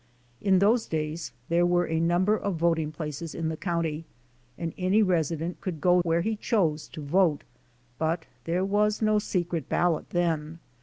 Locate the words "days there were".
0.87-1.85